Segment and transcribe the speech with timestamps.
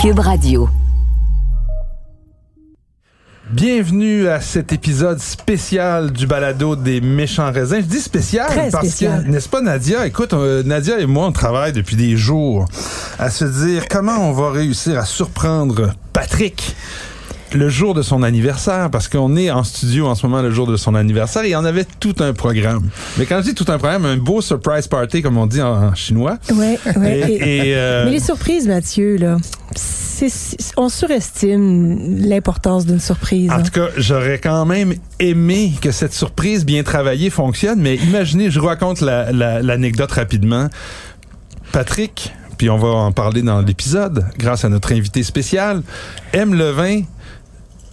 [0.00, 0.66] Cube Radio.
[3.50, 7.80] Bienvenue à cet épisode spécial du balado des méchants raisins.
[7.80, 9.24] Je dis spécial Très parce spécial.
[9.24, 10.06] que, n'est-ce pas Nadia?
[10.06, 12.66] Écoute, euh, Nadia et moi, on travaille depuis des jours
[13.18, 16.76] à se dire comment on va réussir à surprendre Patrick
[17.52, 20.66] le jour de son anniversaire, parce qu'on est en studio en ce moment le jour
[20.68, 22.88] de son anniversaire et on avait tout un programme.
[23.18, 25.88] Mais quand je dis tout un programme, un beau surprise party, comme on dit en,
[25.88, 26.38] en chinois.
[26.54, 27.18] Ouais, ouais.
[27.18, 29.36] Et- Et- et, euh, Mais les surprises, Mathieu, là,
[30.76, 33.50] on surestime l'importance d'une surprise.
[33.50, 33.62] En hein.
[33.62, 38.60] tout cas, j'aurais quand même aimé que cette surprise bien travaillée fonctionne, mais imaginez, je
[38.60, 40.68] vous raconte la- la- l'anecdote rapidement.
[41.72, 45.82] Patrick, puis on va en parler dans l'épisode, grâce à notre invité spécial,
[46.32, 47.02] aime le vin.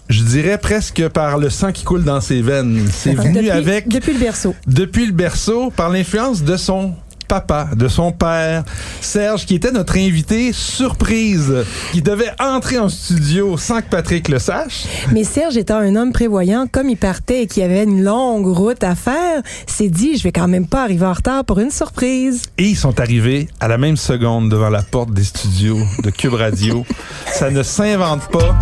[0.09, 2.87] Je dirais presque par le sang qui coule dans ses veines.
[2.91, 4.55] C'est venu depuis, avec depuis le berceau.
[4.65, 6.93] depuis le berceau par l'influence de son
[7.27, 8.63] papa, de son père,
[9.01, 11.53] Serge, qui était notre invité surprise,
[11.91, 14.85] qui devait entrer en studio sans que Patrick le sache.
[15.11, 18.81] Mais Serge étant un homme prévoyant, comme il partait et qu'il avait une longue route
[18.81, 22.43] à faire, s'est dit, je vais quand même pas arriver en retard pour une surprise.
[22.57, 26.33] Et ils sont arrivés à la même seconde devant la porte des studios de Cube
[26.33, 26.85] Radio.
[27.33, 28.55] Ça ne s'invente pas.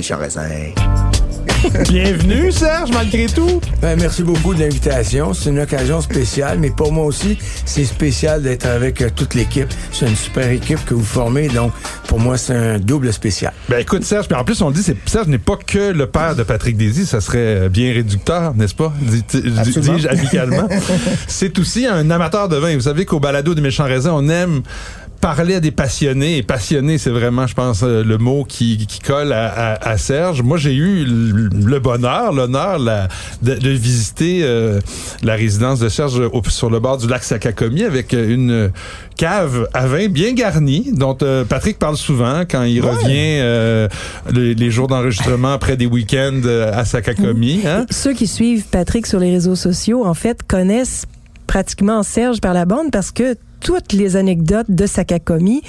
[0.00, 0.48] Méchant raisin.
[1.90, 3.60] Bienvenue, Serge, malgré tout.
[3.82, 5.34] Ben, merci beaucoup de l'invitation.
[5.34, 9.68] C'est une occasion spéciale, mais pour moi aussi, c'est spécial d'être avec euh, toute l'équipe.
[9.92, 11.72] C'est une super équipe que vous formez, donc
[12.08, 13.52] pour moi, c'est un double spécial.
[13.68, 16.06] Ben écoute, Serge, puis en plus, on le dit, c'est, Serge n'est pas que le
[16.06, 18.94] père de Patrick Désy, ça serait euh, bien réducteur, n'est-ce pas?
[18.98, 19.22] Dis-.
[19.30, 20.66] Dis-je amicalement.
[21.28, 22.74] c'est aussi un amateur de vin.
[22.74, 24.62] Vous savez qu'au balado des méchants raisins, on aime
[25.20, 26.38] parler à des passionnés.
[26.38, 29.98] Et passionné, c'est vraiment, je pense, euh, le mot qui, qui colle à, à- à
[29.98, 30.42] Serge.
[30.42, 32.78] Moi, j'ai eu le bonheur, l'honneur
[33.42, 34.80] de, de visiter euh,
[35.22, 38.70] la résidence de Serge au- sur le bord du lac Sakakomi avec euh, une
[39.16, 43.88] cave à vin bien garnie, dont euh, Patrick parle souvent quand il revient euh,
[44.32, 47.60] les, les jours d'enregistrement après des week-ends euh, à Sakakomi.
[47.66, 47.84] Hein?
[47.90, 51.04] Ceux qui suivent Patrick sur les réseaux sociaux, en fait, connaissent
[51.46, 55.62] pratiquement Serge par la bande parce que toutes les anecdotes de Sakakomi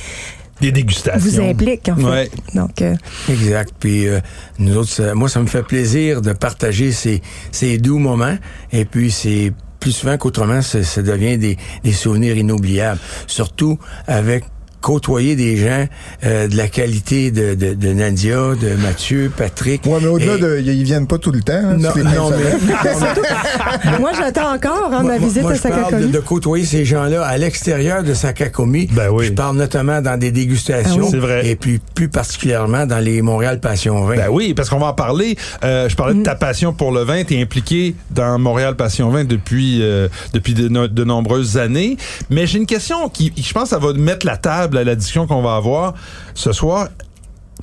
[0.61, 1.19] Des dégustations.
[1.19, 2.03] vous impliquent, en fait.
[2.03, 2.29] Ouais.
[2.55, 2.95] Donc, euh,
[3.29, 3.73] Exact.
[3.79, 4.19] Puis euh,
[4.59, 7.21] nous autres, ça- moi, ça me fait plaisir de partager ces,
[7.51, 8.37] ces doux moments.
[8.71, 12.99] Et puis, c'est plus souvent qu'autrement, ça, ça devient des, des souvenirs inoubliables.
[13.27, 14.43] Surtout avec
[14.81, 15.85] côtoyer des gens
[16.25, 19.85] euh, de la qualité de, de, de Nadia, de Mathieu, Patrick.
[19.85, 20.59] Ouais, mais au-delà Et- de.
[20.71, 21.53] Ils viennent pas tout le temps.
[21.53, 25.73] hein, Non, non, mais, moi, j'attends encore hein, Moi- ma visite moi, à je parle
[25.75, 26.11] de, Sakakomi.
[26.11, 28.87] de côtoyer ces gens-là à l'extérieur de Sakakomi.
[28.91, 29.27] Ben oui.
[29.27, 31.01] Je parle notamment dans des dégustations.
[31.01, 31.07] Ah oui.
[31.11, 31.47] C'est vrai.
[31.47, 34.15] Et puis plus particulièrement dans les Montréal Passion 20.
[34.15, 35.37] Ben oui, parce qu'on va en parler.
[35.63, 36.23] Euh, je parlais de Mm.
[36.23, 37.23] ta passion pour le vin.
[37.23, 41.97] Tu es impliqué dans Montréal Passion Vin depuis, euh, depuis de, no- de nombreuses années.
[42.29, 45.27] Mais j'ai une question qui, je pense, ça va mettre la table à la discussion
[45.27, 45.93] qu'on va avoir
[46.33, 46.87] ce soir.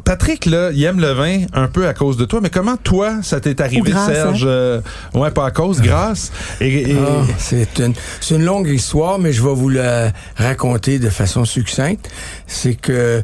[0.05, 3.19] Patrick, là, il aime le vin un peu à cause de toi, mais comment toi,
[3.23, 4.45] ça t'est arrivé, grâce, Serge?
[4.47, 4.81] Euh,
[5.15, 6.31] ouais, pas à cause, grâce.
[6.61, 7.81] Et, et- Ah, c'est
[8.31, 12.09] une, longue histoire, mais je vais vous la raconter de façon succincte.
[12.47, 13.23] C'est que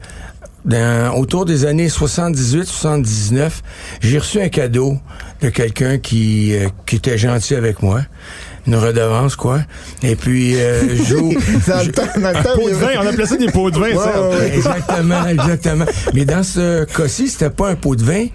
[0.65, 3.51] dans, autour des années 78-79,
[4.01, 4.99] j'ai reçu un cadeau
[5.43, 8.01] de quelqu'un qui, euh, qui était gentil avec moi.
[8.67, 9.61] Une redevance, quoi.
[10.03, 11.35] Et puis, euh, joue...
[11.67, 13.37] Dans le temps, dans le temps, Pots il y de vin, avait- on appelait ça
[13.37, 14.35] des pots de vin, Ouais, Serge.
[14.35, 14.55] ouais, ouais.
[14.57, 15.85] Exactement, exactement.
[16.15, 18.27] Mais dans ce cas-ci, c'était pas un pot de vin,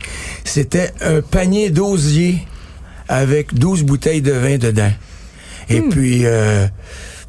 [0.44, 2.40] c'était un panier d'osier
[3.08, 4.92] avec 12 bouteilles de vin dedans.
[5.70, 6.22] Et puis...
[6.26, 6.68] Euh,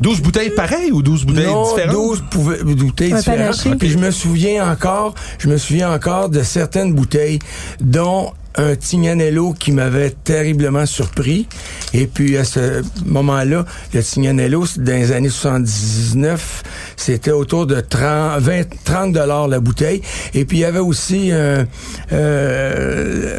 [0.01, 1.93] 12 bouteilles pareilles ou 12 bouteilles non, différentes?
[1.95, 3.79] 12 pouve- bouteilles différentes.
[3.79, 7.39] Puis je me souviens encore, je me souviens encore de certaines bouteilles,
[7.83, 11.47] dont un Tignanello qui m'avait terriblement surpris.
[11.95, 16.63] Et puis à ce moment-là, le Tignanello, dans les années 79,
[16.97, 20.03] c'était autour de 30, 20, 30 dollars la bouteille.
[20.35, 21.67] Et puis il y avait aussi un
[22.13, 23.39] euh,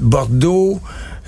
[0.00, 0.80] Bordeaux,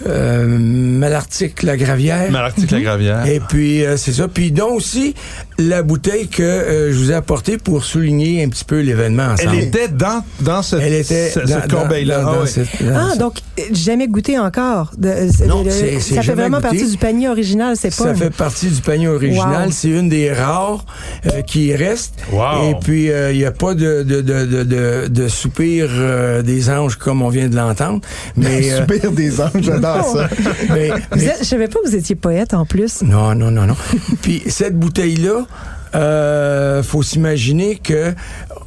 [0.06, 2.30] euh, Malartic, la Gravière.
[2.30, 3.26] Malartic la Gravière.
[3.26, 4.28] Et puis, euh, c'est ça.
[4.28, 5.14] Puis, donc aussi,
[5.58, 9.50] la bouteille que euh, je vous ai apportée pour souligner un petit peu l'événement ensemble.
[9.56, 12.20] Elle était dans, dans cette, Elle était ce- dans- cette corbeille-là.
[12.22, 12.46] dans- Ah dans ouais.
[12.46, 13.34] cette- dans Ah, donc,
[13.72, 14.92] jamais goûté encore.
[14.96, 15.08] De,
[15.46, 16.68] Non, de- c'est- c'est ça fait vraiment goûté.
[16.76, 18.04] partie du panier original, c'est pas.
[18.04, 19.66] Ça une- fait partie du panier original.
[19.66, 19.72] Wow.
[19.72, 20.84] C'est une des rares
[21.26, 22.14] euh, qui reste.
[22.32, 22.70] Wow.
[22.70, 26.42] Et puis, euh, il n'y a pas de, de, de, de, de, de soupir euh,
[26.42, 28.00] des anges comme on vient de l'entendre.
[28.36, 30.28] Mais, euh, Soupir des anges, j'adore ça.
[30.74, 33.02] mais, Vous mais- êtes- je savais pas que vous étiez poète en plus.
[33.02, 33.76] Non, non, non, non.
[34.22, 35.46] Puis cette bouteille-là,
[35.94, 38.14] euh, faut s'imaginer que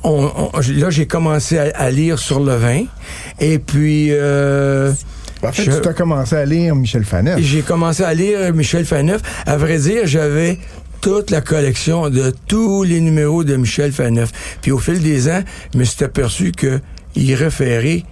[0.03, 2.83] on, on- là j'ai commencé à, à lire sur le vin
[3.39, 4.91] et puis euh,
[5.43, 7.39] En fait, Je- tu as commencé à lire Michel Faneuf.
[7.39, 9.21] J'ai commencé à lire Michel Faneuf.
[9.47, 10.57] À vrai dire, j'avais
[11.01, 14.31] toute la collection de tous les numéros de Michel Faneuf.
[14.61, 15.41] Puis au fil des ans,
[15.73, 16.79] je me suis aperçu que
[17.15, 18.05] y référer,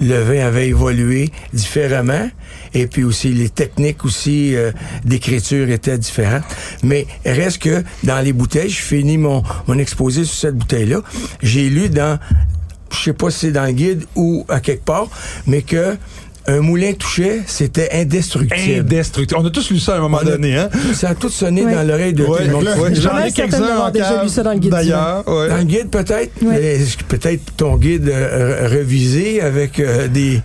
[0.00, 2.28] le vin avait évolué différemment.
[2.74, 4.72] Et puis aussi, les techniques aussi euh,
[5.04, 6.44] d'écriture étaient différentes.
[6.82, 11.00] Mais reste que dans les bouteilles, je finis mon, mon exposé sur cette bouteille-là.
[11.42, 12.18] J'ai lu dans
[12.90, 15.08] je sais pas si c'est dans le guide ou à quelque part,
[15.46, 15.96] mais que
[16.48, 18.80] un moulin touché, c'était indestructible.
[18.80, 19.40] Indestructible.
[19.42, 20.68] On a tous lu ça à un moment On donné, hein?
[20.94, 21.74] Ça a tout sonné Ouais.
[21.74, 22.64] dans l'oreille de tout Ouais, le monde.
[22.78, 22.94] ouais.
[22.94, 25.48] J'en ai quelques-uns déjà lu ça dans le guide D'ailleurs, ouais.
[25.48, 26.32] Dans le guide, peut-être,
[27.08, 30.40] peut-être ton guide euh, révisé avec euh, des...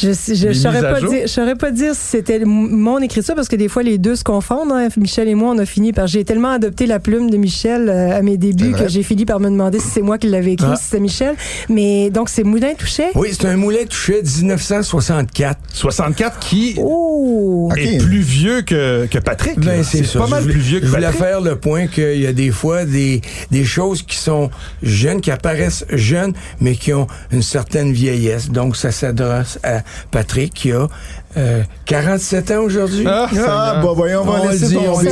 [0.00, 3.34] Je je, je Les saurais pas dire je saurais pas dire si c'était mon écriture
[3.34, 4.72] parce que des fois les deux se confondent.
[4.72, 4.88] hein.
[4.96, 8.16] Michel et moi on a fini par j'ai tellement adopté la plume de Michel euh,
[8.16, 10.52] à mes débuts C'est que j'ai fini par me demander si c'est moi qui l'avais
[10.52, 10.76] écrit Ah.
[10.76, 11.34] si c'était Michel.
[11.68, 13.10] Mais donc c'est Moulin Touchet?
[13.14, 15.58] Oui, c'est un moulin touché 1964.
[15.72, 17.70] 64 qui Oh.
[17.76, 19.58] Est plus vieux que, que Patrick.
[19.60, 20.18] Ben, c'est ça.
[20.20, 21.22] pas mal voulais- plus vieux que Je voulais Patrick.
[21.22, 24.50] faire le point qu'il y a des fois des, des choses qui sont
[24.82, 28.50] jeunes, qui apparaissent jeunes, mais qui ont une certaine vieillesse.
[28.50, 30.86] Donc, ça s'adresse à Patrick qui a
[31.36, 33.04] euh, 47 ans aujourd'hui.
[33.06, 35.04] Ah, Ah, bah voyons, on va On laisser dit, on dit.
[35.06, 35.10] le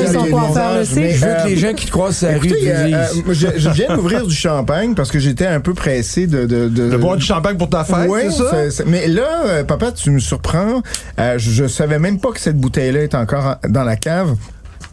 [1.00, 2.94] mais, Je veux euh, que les gens qui te croisent sur la rue euh, disent.
[3.28, 6.46] euh, je, je viens d'ouvrir du champagne parce que j'étais un peu pressé de...
[6.46, 8.50] De, de, De boire du champagne pour ta fête, Oui, c'est ça?
[8.50, 10.82] c'est- c'est- mais là, euh, papa, tu me surprends.
[11.20, 14.34] Euh, je, je savais même pas que cette bouteille-là est encore en- dans la cave.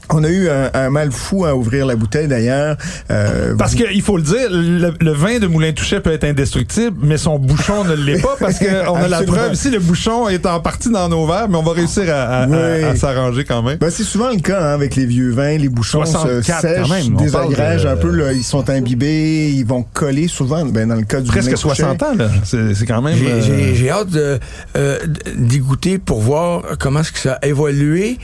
[0.09, 2.75] On a eu un, un mal fou à ouvrir la bouteille d'ailleurs.
[3.09, 6.97] Euh, Parce qu'il faut le dire, le, le vin de Moulin Touchet peut être indestructible,
[7.01, 10.45] mais son bouchon ne l'est pas parce qu'on a la preuve ici, le bouchon est
[10.45, 12.83] en partie dans nos verres, mais on va réussir à, à- à- Oui.
[12.83, 13.77] à s'arranger quand même.
[13.77, 16.81] Ben, c'est souvent le cas hein, avec les vieux vins, les bouchons se 64 sèchent,
[16.81, 20.65] quand même, on désagrègent de- un peu, là, ils sont imbibés, ils vont coller souvent,
[20.65, 21.83] ben, dans le cas du Presque Moulin Touchet.
[21.83, 22.29] 60 ans, là.
[22.43, 23.17] C'est c'est quand même...
[23.17, 24.39] J'ai- euh, J'ai j'ai hâte de,
[24.77, 24.99] euh,
[25.37, 28.17] d'y goûter pour voir comment est-ce que ça a évolué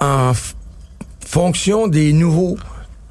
[0.00, 0.32] en
[1.26, 2.56] fonction des nouveaux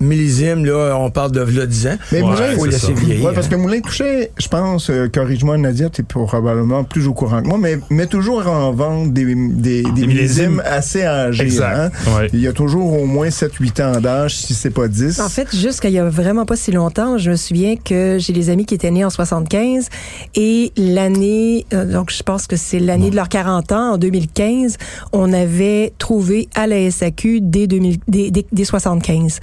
[0.05, 0.65] millésimes.
[0.65, 1.97] Là, on parle de v'là 10 ans.
[2.11, 3.25] Mais Ouais, Moulin, faut c'est laisser vieillir.
[3.25, 7.41] Ouais, parce que Moulin Touchet, je pense, euh, corrige-moi Nadia, t'es probablement plus au courant
[7.41, 10.07] que moi, mais met toujours en vente des, des, des millésimes.
[10.07, 11.43] millésimes assez âgés.
[11.43, 11.75] Exact.
[11.75, 11.91] hein.
[12.17, 12.29] Ouais.
[12.33, 15.19] Il y a toujours au moins 7-8 ans d'âge, si c'est pas 10.
[15.19, 18.33] En fait, jusqu'à il y a vraiment pas si longtemps, je me souviens que j'ai
[18.33, 19.89] des amis qui étaient nés en 75
[20.35, 24.77] et l'année, euh, donc je pense que c'est l'année de leurs 40 ans, en 2015,
[25.13, 29.39] on avait trouvé à la SAQ des, 2000, des, des, des 75.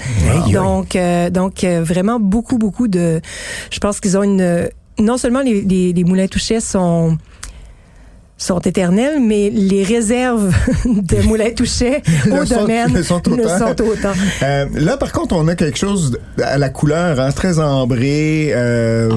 [0.53, 3.21] Donc, euh, donc euh, vraiment beaucoup, beaucoup de...
[3.71, 4.69] Je pense qu'ils ont une...
[4.99, 7.17] Non seulement les, les, les moulins touchets sont
[8.39, 10.53] sont éternels, mais les réserves
[10.85, 12.03] de Moulin Touchet
[12.33, 13.37] au sont- domaine sont autant.
[13.37, 14.13] le sont autant.
[14.43, 19.11] Euh, là, par contre, on a quelque chose à la couleur hein, très ambrée, euh,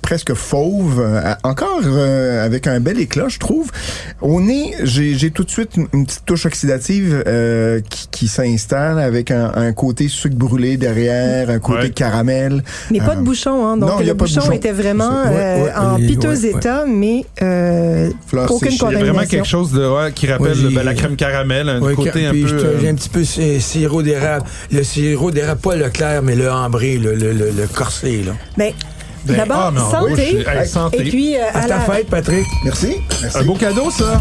[0.00, 3.70] presque fauve, euh, encore euh, avec un bel éclat, je trouve.
[4.22, 8.98] Au nez, j'ai tout de suite une, une petite touche oxydative euh, qui, qui s'installe
[8.98, 11.90] avec un, un côté sucre brûlé derrière, un côté Ouais.
[11.90, 12.62] caramel.
[12.90, 13.76] Mais pas de bouchon, hein.
[13.76, 14.52] Donc non, le bouchon, bouchon.
[14.52, 16.58] était vraiment C'est- ouais, euh, ouais, en piteux ouais, ouais.
[16.58, 18.10] état, mais euh,
[18.74, 18.88] aucune.
[18.90, 21.80] Il y a vraiment quelque chose de, ouais, qui rappelle ben, la crème caramel, un
[21.94, 22.52] côté un puis peu...
[22.54, 24.44] euh, J'ai un petit peu si- sirop d'érable.
[24.72, 28.22] Le sirop d'érable, pas le clair, mais le ambré, le, le, le, le corsé.
[28.22, 28.32] Là.
[28.56, 28.72] Ben,
[29.26, 30.32] ben, d'abord, ah, santé.
[30.32, 31.06] bouche, hey, santé.
[31.06, 32.46] Et puis, euh, À à ta la, fête, Patrick.
[32.64, 32.96] Merci.
[33.22, 33.38] Merci.
[33.38, 34.18] Un beau cadeau, ça.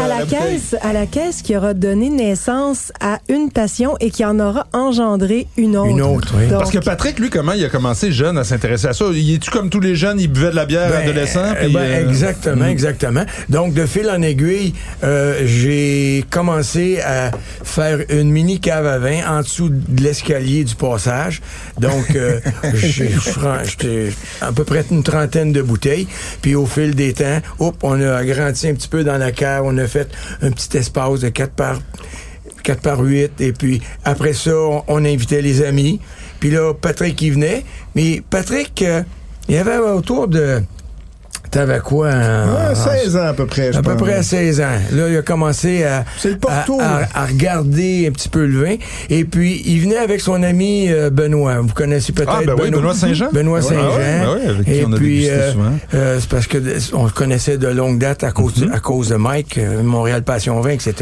[0.00, 4.24] À la- caisse, à la caisse qui aura donné naissance à une passion et qui
[4.24, 5.90] en aura engendré une autre.
[5.90, 6.46] Une autre, oui.
[6.48, 9.04] Donc, Parce que Patrick, lui, comment il a commencé jeune à s'intéresser à ça?
[9.12, 11.40] Il est-tu comme tous les jeunes, il buvait de la bière Ben, adolescent?
[11.44, 13.24] euh, ben, euh, Exactement, exactement.
[13.48, 14.72] Donc, de fil en aiguille,
[15.04, 17.30] euh, j'ai commencé à
[17.64, 21.40] faire une mini cave à vin en dessous de l'escalier du passage.
[21.78, 22.40] Donc, euh,
[22.74, 26.06] j'étais à peu près une trentaine de bouteilles.
[26.40, 29.62] Puis, au fil des temps, hop, on a agrandi un petit peu dans la cave.
[29.64, 30.10] On a fait
[30.40, 31.80] un petit espace de 4 par
[32.62, 34.52] 4 par 8 et puis après ça
[34.88, 36.00] on, invitait les amis.
[36.40, 39.02] Puis là Patrick il venait mais Patrick euh,
[39.48, 40.62] il y avait autour de
[41.52, 44.60] t'avais quoi en- Ouais, 16 ans à peu près, je à peu près à 16
[44.60, 44.78] ans.
[44.90, 46.80] Là, il a commencé à, C'est le Porto.
[46.80, 48.74] à, à- à regarder un petit peu le vin.
[49.10, 51.60] Et puis, il venait avec son ami euh, Benoît.
[51.60, 53.28] Vous connaissez peut-être Ah, ben oui, Benoît Saint-Jean.
[53.32, 53.90] Benoît Ouais, Saint-Jean.
[53.92, 55.52] ah ouais, ben ouais, avec qui Et on a puis, euh,
[55.94, 56.58] euh, c'est parce que
[56.94, 58.72] on le connaissait de longue date à cause, Mhm.
[58.72, 60.94] à cause de Mike, euh, Montréal Passion Vin, etc.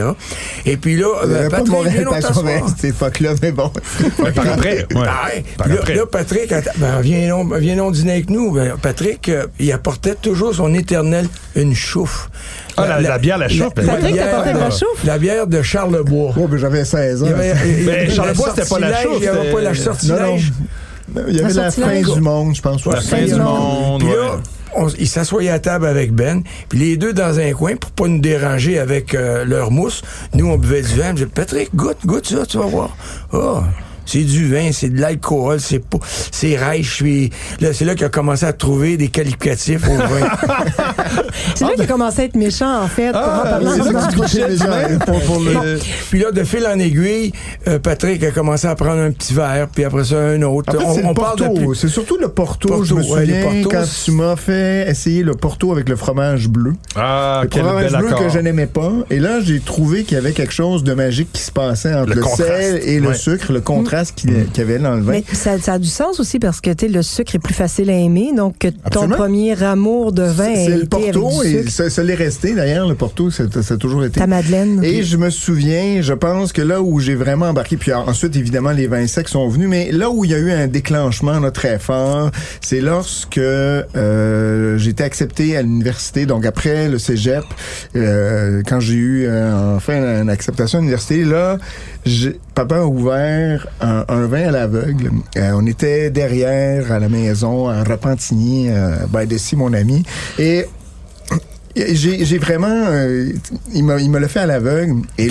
[0.66, 2.42] Et puis là, ben, avait pas de Patrick, Montréal viens Passion.
[2.42, 3.70] Vin cette époque-là, mais bon.
[4.18, 4.86] Ouais, par après.
[4.94, 5.06] Ouais.
[5.06, 5.44] Ah ouais.
[5.56, 5.94] Par Puis là, après.
[5.94, 8.50] là, Patrick, attends, ben, viens, donc, viens donc dîner avec nous.
[8.52, 12.28] Ben, Patrick, euh, il apportait toujours son éternel une chouffe.
[12.76, 15.04] Ah, la- la bière, la chouffe, ben Patrick bière, t'apportait de la euh, chouffe?
[15.04, 16.32] La bière de Charlebois.
[16.38, 17.26] Oh, ben, j'avais 16 ans.
[17.26, 19.52] Il y avait- il y avait Charlebois, la c'était pas la chouffe, Il n'y avait
[19.52, 20.52] pas la c'était- sortilège.
[21.28, 22.84] Il y avait la fin du monde, je pense.
[22.86, 24.00] La fin du monde.
[24.00, 24.16] Puis ouais.
[24.16, 24.38] là,
[24.76, 28.06] on- ils s'assoyaient à table avec Ben, puis les deux dans un coin pour pas
[28.06, 30.02] nous déranger avec euh, leur mousse.
[30.34, 31.08] Nous, on buvait du vin.
[31.10, 32.96] Je disais, Patrick, goûte, goûte ça, tu vas voir.
[33.32, 33.64] Ah,
[34.10, 35.98] c'est du vin, c'est de l'alcool, c'est pas,
[36.32, 36.98] c'est riche.
[37.02, 40.28] Puis là, c'est là qu'il a commencé à trouver des qualificatifs au vin.
[41.54, 43.12] C'est là qu'il a commencé à être méchant, en fait.
[43.14, 44.66] Ah, c'est ça que tu couchais déjà
[45.04, 45.78] pour, pour le...
[46.10, 47.32] puis là, de fil en aiguille,
[47.66, 50.74] euh, Patrick a commencé à prendre un petit verre, puis après ça, un autre.
[50.74, 52.68] En fait, on c'est on le parle de C'est surtout le Porto.
[52.68, 56.48] Porto, je me souviens Portos, quand tu m'as fait essayer le Porto avec le fromage
[56.48, 56.74] bleu.
[56.96, 58.26] Ah, le quel fromage bel bleu accord.
[58.26, 58.92] que je n'aimais pas.
[59.10, 62.14] Et là, j'ai trouvé qu'il y avait quelque chose de magique qui se passait entre
[62.14, 63.14] Le sel et le ouais.
[63.14, 65.12] sucre, le contraste qu'il qu'il y avait dans le vin.
[65.12, 67.54] Mais ça, ça a du sens aussi parce que tu sais, le sucre est plus
[67.54, 68.30] facile à aimer.
[68.36, 69.16] Donc, ton Absolument.
[69.16, 73.30] premier amour de vin C'est le Porto et ça, ça l'est resté d'ailleurs, le Porto,
[73.30, 74.18] ça, ça a toujours été.
[74.20, 74.82] Ta Madeleine.
[74.82, 78.70] Et je me souviens, je pense que là où j'ai vraiment embarqué, puis ensuite évidemment
[78.72, 81.50] les vins secs sont venus, mais là où il y a eu un déclenchement là,
[81.50, 82.30] très fort,
[82.60, 87.44] c'est lorsque euh, j'ai été accepté à l'université, donc après le cégep,
[87.96, 91.58] euh, quand j'ai eu euh, enfin une acceptation à l'université, là,
[92.06, 95.10] j'ai- papa a ouvert un, un vin à l'aveugle.
[95.38, 99.26] Euh, on était derrière à la maison, à Repentigny, euh, by
[99.56, 100.02] mon ami,
[100.38, 100.66] et
[101.76, 103.32] j'ai j'ai vraiment euh,
[103.72, 105.28] il m'a il me l'a fait à l'aveugle et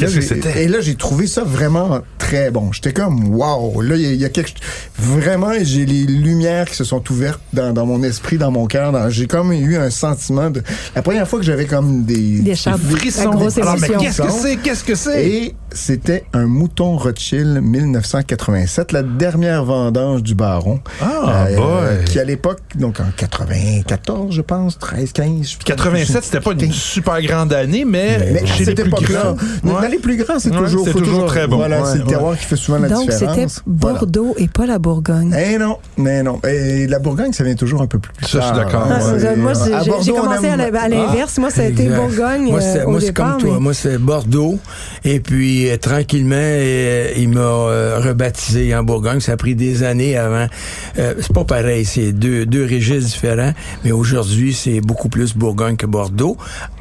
[0.55, 4.11] et là j'ai trouvé ça vraiment très bon j'étais comme wow là il y, a-
[4.13, 4.51] il y a quelque
[4.97, 8.91] vraiment j'ai les lumières qui se sont ouvertes dans, dans mon esprit dans mon cœur
[8.91, 10.61] dans- j'ai comme eu un sentiment de
[10.95, 12.97] la première fois que j'avais comme des Des.
[12.97, 13.31] Frissons.
[13.61, 13.99] Alors, mais émotion.
[13.99, 14.55] qu'est-ce que c'est?
[14.57, 15.27] Qu'est-ce que c'est?
[15.29, 20.79] et c'était un mouton Rothschild 1987, la dernière vendange du baron.
[21.01, 22.05] Ah, boy.
[22.05, 25.57] Qui à l'époque, donc en 94, je pense, 13, 15.
[25.65, 29.35] 87, c'était pas une super grande année, mais, Mais chez les cette plus époque-là, grands.
[29.63, 29.89] dans Ouais.
[29.89, 31.57] les plus grands, c'est Ouais, toujours, toujours très bon.
[31.57, 33.63] Voilà, Ouais, c'est le terroir qui fait souvent la Donc, c'était différence.
[33.65, 33.99] Voilà.
[33.99, 35.35] Bordeaux et pas la Bourgogne.
[35.37, 36.39] Eh non, mais non.
[36.47, 38.99] Et la Bourgogne, ça vient toujours un peu plus Ça, je suis d'accord, Ah,
[39.37, 39.53] moi,
[40.01, 40.57] j'ai- commencé à
[40.87, 41.37] l'inverse.
[41.37, 41.87] Moi, ça a été.
[41.89, 43.59] Bourgogne Moi, euh, c'est, comme toi.
[43.59, 44.59] Moi, c'est Bordeaux.
[45.03, 49.19] Et puis, euh, tranquillement, euh, il m'a rebaptisé en Bourgogne.
[49.19, 50.47] Ça a pris des années avant.
[50.95, 51.85] C'est pas pareil.
[51.85, 53.53] C'est deux, deux registres différents.
[53.83, 56.18] Mais aujourd'hui, c'est beaucoup plus Bourgogne que Bordeaux,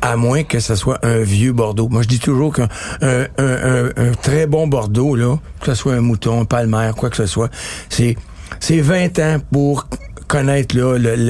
[0.03, 1.89] à moins que ce soit un vieux Bordeaux.
[1.89, 2.69] Moi, je dis toujours qu'un
[3.01, 7.27] un, très bon Bordeaux, là, que ce soit un mouton, un palmaire, quoi que ce
[7.27, 7.51] soit,
[7.89, 8.17] c'est,
[8.61, 9.87] c'est 20 ans pour
[10.29, 10.77] connaître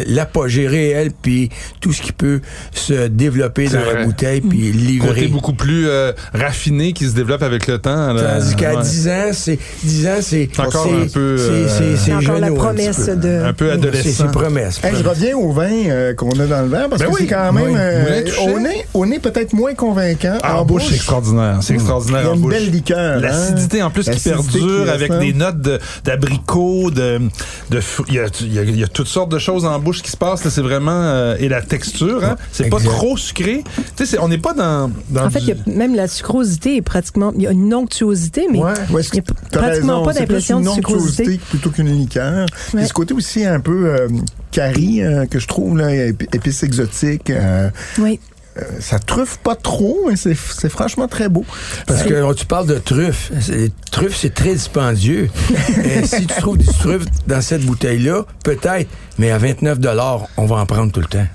[0.08, 1.50] l'apogée réel puis
[1.80, 2.40] tout ce qui peut
[2.72, 3.94] se développer dans vrai.
[4.00, 5.28] la bouteille puis Côté livrer.
[5.28, 8.12] beaucoup plus euh, raffiné qui se développe avec le temps.
[8.12, 8.38] là.
[8.38, 8.82] Tandis qu'à Ouais.
[8.82, 13.16] 10 ans, c'est 10 ans, c'est Encore un peu, c'est- euh, encore la promesse un
[13.16, 13.42] de.
[13.44, 14.24] Un peu adolescent.
[14.26, 14.80] c'est promesse.
[14.82, 17.20] Hey, je reviens au vin euh, qu'on a dans le verre parce Ben que oui.
[17.22, 17.74] c'est quand même Oui.
[17.76, 18.24] euh,
[18.54, 20.38] au nez, au nez peut-être moins convaincant.
[20.42, 21.58] Ah, en bouche, c'est extraordinaire.
[21.62, 22.52] C'est il y extraordinaire a en une bouche.
[22.52, 22.98] belle liqueur.
[22.98, 23.20] hein.
[23.20, 25.36] L'acidité en plus qui perdure qui avec reste, des hein.
[25.36, 27.20] notes de- d'abricots, de,
[27.70, 30.44] de, il y a, a- y toutes sortes de choses en bouche qui se passent.
[30.44, 30.50] là.
[30.50, 33.62] C'est vraiment euh, et la texture, hein, c'est pas trop sucré.
[33.76, 34.90] Tu sais, c'est- on n'est pas dans.
[35.10, 37.32] dans En fait, du- il y a même la sucrosité est pratiquement.
[37.36, 39.22] Il y a une onctuosité, mais Ouais, ouais, il n'y a
[39.58, 41.22] pratiquement raison, pas d'impression de sucrosité.
[41.22, 42.46] onctuosité plutôt qu'une liqueur.
[42.74, 42.86] Ouais.
[42.86, 44.08] ce côté aussi un peu euh,
[44.52, 47.30] curry euh, que je trouve là, épi- épices exotiques.
[47.30, 48.18] euh, Oui.
[48.80, 51.44] Ça truffe pas trop, mais c'est c'est franchement très beau.
[51.86, 53.30] Parce que oh, tu parles de truffes.
[53.48, 55.30] Les truffes, c'est très dispendieux.
[55.84, 58.88] Et si tu trouves des truffes dans cette bouteille-là, peut-être,
[59.18, 59.78] mais à 29
[60.36, 61.26] on va en prendre tout le temps.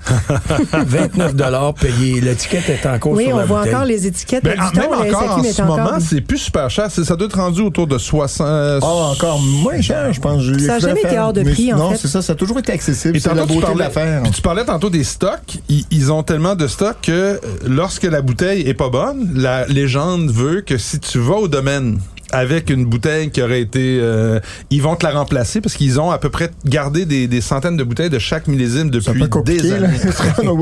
[0.72, 2.20] 29 payé.
[2.20, 4.42] L'étiquette est encore Oui, sur on la voit encore les étiquettes.
[4.44, 6.86] Ben, du en- temps, même encore, en ce encore- moment, c'est plus super cher.
[6.90, 8.46] C'est- Ça doit être rendu autour de 60.
[8.46, 10.42] euh, Ah, encore moins cher, je pense.
[10.64, 11.96] Ça a cru jamais été hors de mais prix, en Non, fait.
[11.98, 13.16] c'est ça, ça a toujours été accessible.
[13.16, 14.22] Et C'est tantôt, la tu beauté de parlais- l'affaire.
[14.22, 15.58] Puis tu parlais tantôt des stocks.
[15.68, 17.13] Ils, ils ont tellement de stocks que
[17.66, 21.98] lorsque la bouteille est pas bonne, la légende veut que si tu vas au domaine
[22.34, 23.98] avec une bouteille qui aurait été...
[24.00, 24.40] euh,
[24.70, 27.76] ils vont te la remplacer parce qu'ils ont à peu près gardé des, des centaines
[27.76, 29.86] de bouteilles de chaque millésime depuis des années.
[30.42, 30.56] non,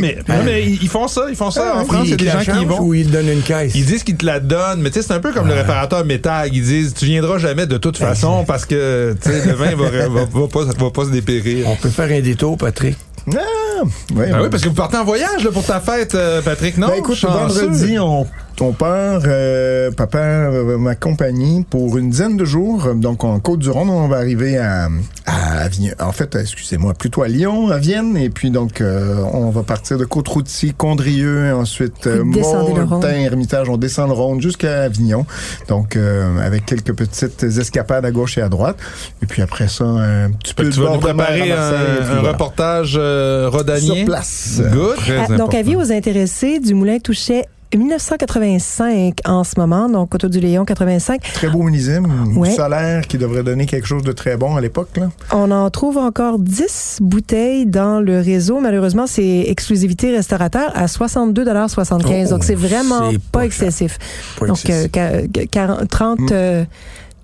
[0.00, 1.76] mais, non, mais ils font ça, ils font ça.
[1.76, 2.80] En France, il y a des gens qui y vont.
[2.80, 3.72] Ou ils te donnent une caisse.
[3.74, 6.04] Ils disent qu'ils te la donnent, mais tu sais, c'est un peu comme le réparateur
[6.04, 6.50] métal.
[6.52, 10.48] Ils disent, tu viendras jamais de toute façon parce que, le vin va, va, va
[10.48, 11.68] pas, va pas se dépérir.
[11.68, 12.96] On peut faire un détour, Patrick.
[13.28, 13.82] Ah,
[14.14, 16.76] ouais, Ben oui, parce que vous partez en voyage là, pour ta fête, euh, Patrick,
[16.76, 16.88] non?
[16.88, 18.26] Ben, écoute, vendredi, on,
[18.60, 22.94] on part, euh, papa euh, ma compagnie pour une dizaine de jours.
[22.94, 24.88] Donc, en Côte-du-Rhône, on va arriver à,
[25.26, 25.92] à Avignon.
[26.00, 28.16] En fait, excusez-moi, plutôt à Lyon, à Vienne.
[28.16, 32.24] Et puis, donc, euh, on va partir de Côte-Routy, Condrieu, ensuite euh.
[32.24, 33.68] Mortain, Hermitage.
[33.68, 35.26] On descend le Rhône jusqu'à Avignon.
[35.68, 38.76] Donc, euh, avec quelques petites escapades à gauche et à droite.
[39.22, 41.56] Et puis après ça, un petit peu de tu vas nous de à préparer un,
[41.56, 42.32] un voilà.
[42.32, 43.94] reportage euh, rhodanien.
[43.94, 44.60] Sur place.
[44.72, 44.96] Good.
[44.96, 47.46] Très Ah, donc, avis aux intéressés du Moulin Touchet
[47.78, 51.20] 1985 en ce moment, donc Coteau du Léon 85.
[51.34, 52.50] Très beau millésime, Ouais.
[52.50, 54.90] solaire qui devrait donner quelque chose de très bon à l'époque.
[54.96, 55.10] là.
[55.32, 58.60] On en trouve encore 10 bouteilles dans le réseau.
[58.60, 63.98] Malheureusement, c'est exclusivité restaurateur à 62,75 Oh, Donc, c'est vraiment pas, pas excessif.
[64.38, 64.90] Pas donc, excessif.
[64.96, 66.28] euh, qua- 40, 30, Mm.
[66.32, 66.64] euh,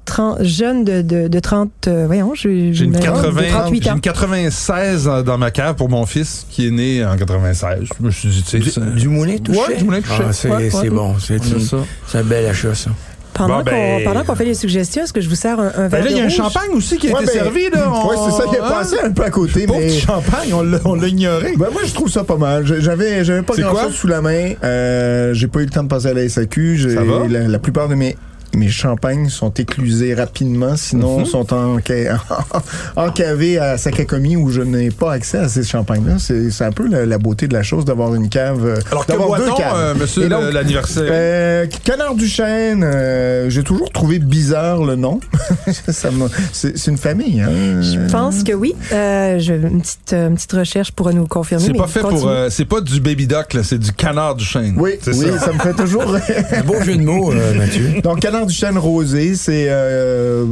[0.09, 3.95] 30 jeunes de, de, de 30, euh, voyons, j'ai une, de 80, 38 j'ai ans.
[3.95, 7.88] une 96 dans- dans ma cave pour mon fils qui est né en 96.
[8.00, 9.59] Je me suis dit, tu sais, Du, c'est- du moulin touché?
[9.61, 10.23] Ouais, du moulin touché.
[10.29, 10.91] Ah, c'est Ouais, ouais.
[10.91, 11.15] bon.
[11.19, 12.91] C'est un bel achat, ça.
[13.35, 15.67] Pendant Bon, ben- qu'on pendant qu'on fait les suggestions, est-ce que je vous sers un,
[15.77, 17.45] un verre Ben là, il y a un champagne aussi qui a Ouais, été ben,
[17.45, 17.71] servi.
[17.73, 17.88] Là.
[17.88, 18.69] Ouais, c'est ça, il est Hein?
[18.69, 19.87] passé un peu à côté, Pauvre mais...
[19.87, 20.62] petit champagne, on
[20.97, 21.53] l'a ignoré.
[21.57, 22.65] Ben moi je trouve ça pas mal.
[22.67, 23.83] J'avais j'avais pas C'est grand quoi?
[23.85, 24.55] chose sous la main.
[24.65, 26.79] Euh, j'ai pas eu le temps de passer à la SAQ.
[26.95, 27.29] Ça va?
[27.29, 28.17] La, la plupart de mes
[28.55, 31.25] mes champagnes sont éclusés rapidement, sinon Mhm.
[31.26, 31.78] sont en,
[32.97, 36.17] encavés à Sakakomi où je n'ai pas accès à ces champagnes-là.
[36.19, 38.64] C'est un peu la, la beauté de la chose d'avoir une cave.
[38.64, 39.73] euh, Alors que d'avoir deux caves.
[39.76, 41.05] euh, monsieur l'anniversaire?
[41.09, 45.21] Euh, Canard du Chêne, euh, j'ai toujours trouvé bizarre le nom.
[46.52, 47.40] C'est une famille.
[47.40, 47.81] Hein?
[47.83, 48.75] Je pense que oui.
[48.93, 51.64] Euh, je, une, petite, une petite recherche pourra nous confirmer.
[51.67, 52.21] C'est pas fait continue.
[52.21, 52.28] pour.
[52.31, 54.75] euh, c'est pas du baby duck, là, c'est du canard du chêne.
[54.78, 55.47] Oui, c'est oui, ça.
[55.47, 55.52] ça.
[55.52, 56.05] me fait toujours.
[56.52, 58.00] Un beau jeu de mots, euh, Mathieu.
[58.02, 60.45] Donc, canard du chêne rosé, c'est, euh,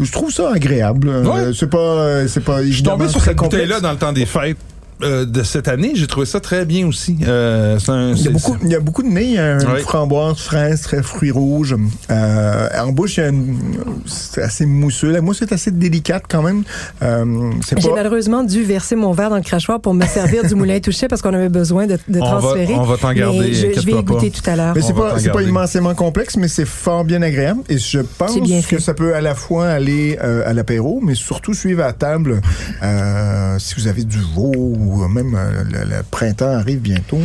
[0.00, 1.08] je trouve ça agréable.
[1.08, 1.50] Euh, Ouais.
[1.54, 2.64] C'est pas, euh, c'est pas.
[2.64, 4.56] Je suis tombé sur cette bouteille-là dans le temps des fêtes
[5.02, 5.92] euh, de cette année.
[5.94, 7.18] J'ai trouvé ça très bien aussi.
[7.26, 9.54] Euh, un- Il y, a beaucoup, il y a beaucoup de nez, il y a
[9.60, 9.80] une Ouais.
[9.80, 11.76] framboise, fraise, très fruits rouges.
[12.10, 13.58] Euh, en bouche, il y a une,
[14.06, 15.10] c'est assez mousseux.
[15.12, 16.62] La mousse est assez délicate quand même.
[17.02, 20.54] Euh, J'ai pas, malheureusement dû verser mon verre dans le crachoir pour me servir du
[20.54, 22.74] moulin touché parce qu'on avait besoin de, de On va- transférer.
[22.74, 24.36] on va t'en garder, Mais je, je vais y goûter pas.
[24.42, 24.74] tout à l'heure.
[24.74, 27.60] mais c'est pas, immensément complexe, mais c'est fort bien agréable.
[27.68, 28.36] Et je pense
[28.68, 32.40] que ça peut à la fois aller euh, à l'apéro, mais surtout suivre à table.
[32.82, 37.20] Euh, si vous avez du veau ou même euh, le, le printemps arrive bientôt,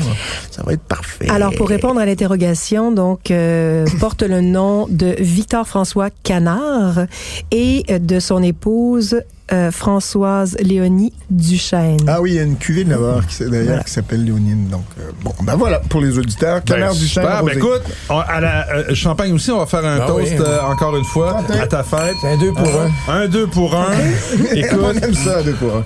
[0.51, 1.29] ça va être parfait.
[1.29, 7.05] Alors, pour répondre à l'interrogation, donc, euh, porte le nom de Victor-François Canard
[7.51, 11.97] et euh, de son épouse euh, Françoise Léonie Duchesne.
[12.07, 13.83] Ah oui, il y a une cuvée de là-bas qui, d'ailleurs Voilà.
[13.83, 14.67] qui s'appelle Léonine.
[14.69, 16.61] Donc, euh, bon, ben voilà pour les auditeurs.
[16.65, 17.37] Ben, Canard du super.
[17.37, 20.33] chêne Ben, écoute, on- à la euh, Champagne aussi, on va faire un Ah toast
[20.37, 20.37] oui.
[20.45, 22.15] euh, encore une fois à ta fête.
[22.21, 23.13] C'est un deux pour un.
[23.13, 23.85] Un, deux pour un.
[24.51, 25.41] on Écoute, aime ça,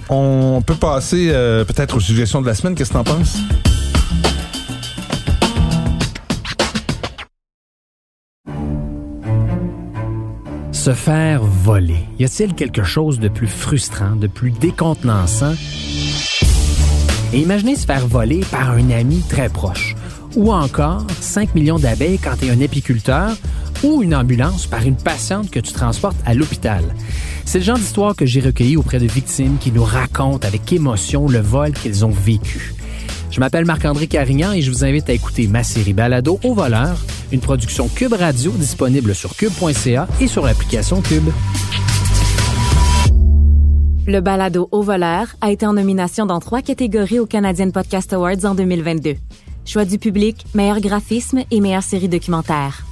[0.09, 2.75] on peut passer euh, peut-être aux suggestions de la semaine.
[2.75, 3.37] Qu'est-ce que t'en penses?
[10.79, 12.05] Se faire voler.
[12.19, 15.53] Y a-t-il quelque chose de plus frustrant, de plus décontenançant?
[17.33, 19.97] Imaginez se faire voler par un ami très proche.
[20.37, 23.35] Ou encore 5 millions d'abeilles quand tu es un apiculteur
[23.83, 26.85] ou une ambulance par une patiente que tu transportes à l'hôpital.
[27.43, 31.27] C'est le genre d'histoire que j'ai recueilli auprès de victimes qui nous racontent avec émotion
[31.27, 32.73] le vol qu'ils ont vécu.
[33.29, 36.97] Je m'appelle Marc-André Carignan et je vous invite à écouter ma série Balado au voleur,
[37.31, 41.29] une production Cube Radio disponible sur cube.ca et sur l'application Cube.
[44.07, 48.43] Le balado Au voleur a été en nomination dans trois catégories aux Canadian Podcast Awards
[48.43, 49.15] en 2022.
[49.65, 52.85] Choix du public, meilleur graphisme et meilleure série documentaire.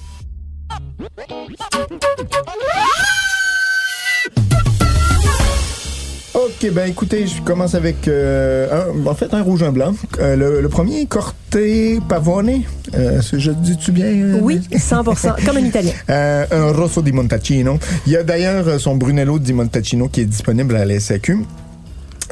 [6.60, 9.94] OK, ben écoutez, je commence avec euh, un, en fait un rouge un blanc.
[10.20, 11.36] Euh, le, le premier, Corte
[12.10, 12.64] Pavone.
[12.96, 14.40] Euh, je dis-tu bien?
[14.42, 15.92] Oui, 100% comme un Italien.
[16.08, 17.78] Un Rosso di Montacino.
[18.08, 21.38] Il y a d'ailleurs son Brunello di Montacino qui est disponible à la SAQ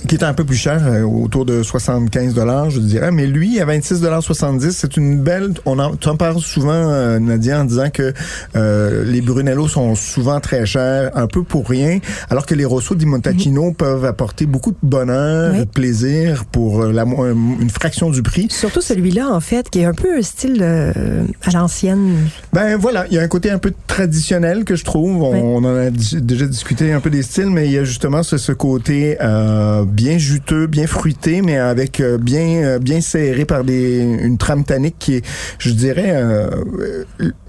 [0.08, 3.60] qui est un peu plus cher, euh, autour de 75 dollars, je dirais, mais lui
[3.60, 5.52] à 26 dollars 70, c'est une belle.
[5.66, 8.14] On en, tu en parles souvent, euh, Nadia, en disant que
[8.56, 12.96] euh, les Brunello sont souvent très chers, un peu pour rien, alors que les Rosso
[12.96, 15.62] di Montacino peuvent apporter beaucoup de bonheur, Oui.
[15.62, 18.48] et de plaisir pour euh, la, une fraction du prix.
[18.52, 22.14] Surtout celui-là, en fait, qui est un peu un style euh, à l'ancienne.
[22.54, 25.22] Ben voilà, il y a un côté un peu traditionnel que je trouve.
[25.24, 25.40] On, Oui.
[25.44, 28.38] on en a déjà discuté un peu des styles, mais il y a justement ce,
[28.38, 33.64] ce côté euh, bien juteux, bien fruité, mais avec euh, bien euh, bien serré par
[33.64, 35.26] des une trame tannique qui est,
[35.58, 36.14] je dirais.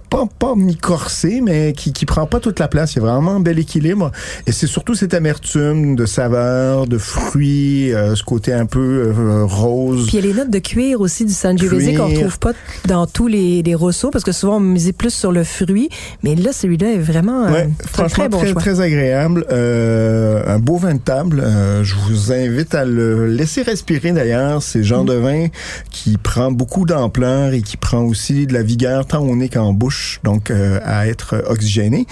[0.08, 2.94] Pas, pas mi-corsé, mais qui, qui prend pas toute la place.
[2.94, 4.10] Il y a vraiment un bel équilibre.
[4.46, 9.44] Et c'est surtout cette amertume de saveur, de fruits, euh, ce côté un peu euh,
[9.44, 10.06] rose.
[10.06, 12.52] Puis il y a les notes de cuir aussi du Sangiovese qu'on retrouve pas
[12.86, 15.88] dans tous les, les Rosso, parce que souvent on misait plus sur le fruit.
[16.22, 18.60] Mais là, celui-là est vraiment euh, Ouais, franchement très bon très, choix.
[18.62, 19.44] très agréable.
[19.50, 21.42] Euh, un beau vin de table.
[21.82, 24.62] Je vous invite à le laisser respirer d'ailleurs.
[24.62, 25.08] C'est genre Mm.
[25.08, 25.46] de vin
[25.90, 29.72] qui prend beaucoup d'ampleur et qui prend aussi de la vigueur tant au nez qu'en
[29.72, 29.95] bouche.
[30.22, 32.06] Donc euh, à être oxygéné.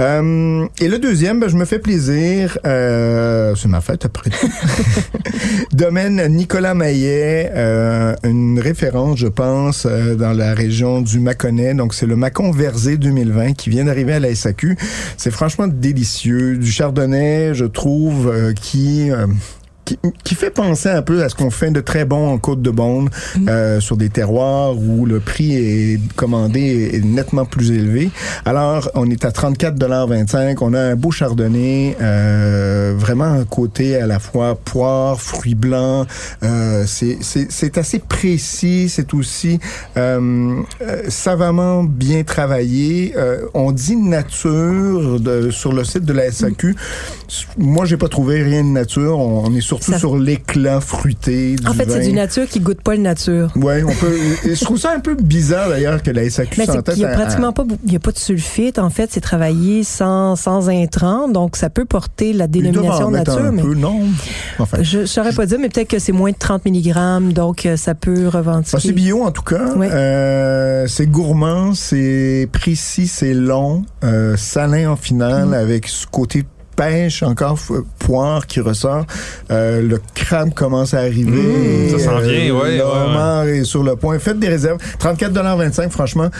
[0.00, 2.58] Euh, et le deuxième, ben, je me fais plaisir.
[2.66, 4.30] Euh, c'est ma fête après.
[5.72, 7.50] Domaine Nicolas Maillet,
[8.24, 11.74] une référence, je pense, dans la région du Mâconnais.
[11.74, 14.76] Donc c'est le Macon Versé 2020 qui vient d'arriver à la SAQ.
[15.16, 19.10] C'est franchement délicieux, du chardonnay, je trouve, qui
[19.88, 22.60] qui, qui fait penser un peu à ce qu'on fait de très bon en Côte
[22.60, 23.08] de Beaune
[23.48, 28.10] euh, sur des terroirs où le prix est commandé est nettement plus élevé.
[28.44, 34.06] Alors, on est à 34,25 On a un beau chardonnay, euh, vraiment un côté à
[34.06, 36.06] la fois poire, fruits blancs.
[36.42, 38.88] Euh, c'est- assez précis.
[38.88, 39.58] C'est aussi
[39.96, 43.14] euh, euh, savamment bien travaillé.
[43.16, 46.74] Euh, on dit nature de, sur le site de la SAQ.
[47.56, 49.18] Moi, j'ai pas trouvé rien de nature.
[49.18, 52.60] On, on est surtout Ça- sur l'éclat fruité du En fait, c'est du nature qui
[52.60, 53.50] goûte pas le nature.
[53.56, 54.16] Ouais, on peut.
[54.44, 57.14] je trouve ça un peu bizarre d'ailleurs que la SAQ s'entête qu'il y a à-
[57.14, 58.78] pratiquement pas, il y a pas de sulfite.
[58.78, 61.28] En fait, c'est travaillé sans, sans intrants.
[61.28, 64.00] Donc, ça peut porter la dénomination nature, un mais peu, non?
[64.58, 64.78] Enfin.
[64.82, 67.76] je, je saurais pas dire, mais peut-être que c'est moins de 30 mg, donc euh,
[67.76, 68.92] ça peut Ah, c'est revendiquer.
[68.92, 69.74] bio en tout cas.
[69.74, 69.88] Ouais.
[69.90, 76.44] Euh, c'est gourmand, c'est précis, c'est long, euh, salin en finale avec ce côté
[76.78, 77.58] pêche encore
[77.98, 79.04] poire qui ressort.
[79.50, 81.42] Euh, le crabe commence à arriver.
[81.42, 84.18] Mmh, ça s'en Euh, vient, ouais, Le ouais, homard est sur le point.
[84.20, 84.78] Faites des réserves.
[85.00, 86.30] 34,25 franchement.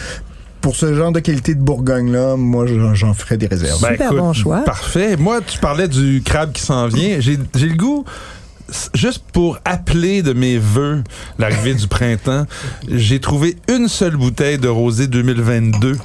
[0.61, 3.81] Pour ce genre de qualité de Bourgogne-là, moi, j'en- ferais des réserves.
[3.81, 4.59] Ben, Super bon choix.
[4.65, 5.15] Parfait.
[5.17, 7.17] Moi, tu parlais du crabe qui s'en vient.
[7.19, 8.03] J'ai j'ai le goût,
[8.93, 11.01] juste pour appeler de mes voeux
[11.37, 12.45] l'arrivée du printemps,
[12.89, 15.97] j'ai trouvé une seule bouteille de rosé 2022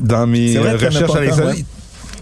[0.00, 1.52] dans mes euh, recherches à tant,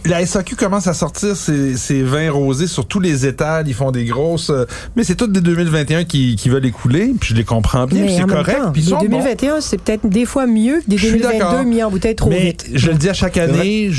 [0.08, 3.68] La SAQ commence à sortir ses, ses vins rosés sur tous les étals.
[3.68, 4.50] Ils font des grosses...
[4.50, 4.64] euh,
[4.96, 7.12] mais c'est toutes des 2021 qui, qui veulent écouler.
[7.20, 8.06] Puis je les comprends bien.
[8.08, 8.58] C'est correct.
[8.58, 9.02] temps, Puis ils les sont bons.
[9.02, 11.64] 2021, c'est peut-être des fois mieux que des Je suis 2022 d'accord.
[11.64, 12.66] mis en bouteille trop Mais vite.
[12.74, 13.90] je le dis à chaque année,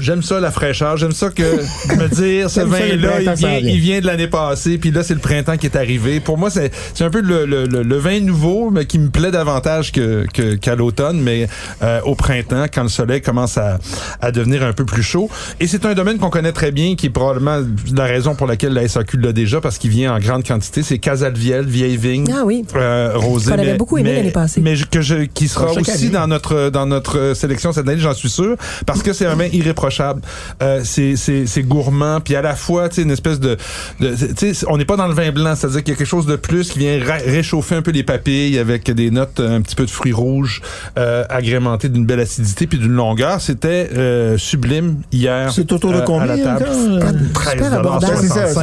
[0.00, 1.42] j'aime ça la fraîcheur, j'aime ça que
[1.96, 3.58] me dire ce vin-là, il vient, vient.
[3.58, 6.20] il vient de l'année passée, puis là c'est le printemps qui est arrivé.
[6.20, 9.08] Pour moi, c'est c'est un peu le, le, le, le vin nouveau, mais qui me
[9.08, 11.48] plaît davantage que que- qu'à l'automne, mais
[11.82, 13.78] euh, au printemps quand le soleil commence à,
[14.20, 15.30] à devenir un peu plus chaud.
[15.60, 17.58] Et c'est un domaine qu'on connaît très bien, qui est probablement
[17.94, 20.82] la raison pour laquelle la SAQ l'a déjà, parce qu'il vient en grande quantité.
[20.82, 22.26] C'est Casalviel, vieille vigne.
[22.32, 22.64] Ah oui.
[22.74, 24.60] Euh, rosé, Qu'on avait beaucoup aimé l'année passée.
[24.60, 28.30] Mais que je, qui sera aussi dans notre dans notre sélection cette année, j'en suis
[28.30, 30.22] sûr, parce que c'est un vin irréprochable.
[30.62, 33.56] Euh, c'est c'est c'est gourmand, puis à la fois, tu sais, une espèce de,
[34.00, 36.06] de tu sais, on n'est pas dans le vin blanc, c'est-à-dire qu'il y a quelque
[36.06, 39.74] chose de plus qui vient réchauffer un peu les papilles avec des notes un petit
[39.74, 40.62] peu de fruits rouges,
[40.98, 43.40] euh, agrémentées d'une belle acidité puis d'une longueur.
[43.40, 45.27] C'était euh, sublime hier.
[45.50, 46.64] C'est autour de euh, combien, à la table?
[46.64, 47.12] encore?
[47.34, 48.16] 13 super abordable.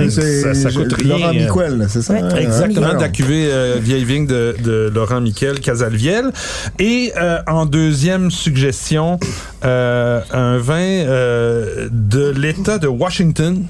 [0.09, 1.17] c'est ça, coûte rien.
[1.17, 2.13] Laurent Miquel, c'est ça?
[2.13, 2.35] Ouais, hein?
[2.35, 6.31] Exactement, de la cuvée euh, vieille vigne de, de Laurent Miquel Casalviel.
[6.79, 9.19] Et euh, en deuxième suggestion,
[9.63, 13.65] euh, un vin euh, de l'État de Washington.